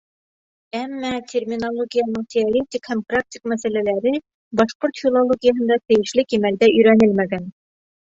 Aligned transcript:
Әммә 0.77 1.09
терминологияның 1.33 2.23
теоретик 2.35 2.89
һәм 2.93 3.03
практик 3.13 3.45
мәсьәләләре 3.51 4.13
башҡорт 4.63 5.03
филологияһында 5.03 5.77
тейешле 5.93 6.25
кимәлдә 6.33 6.71
өйрәнелмәгән. 6.73 7.47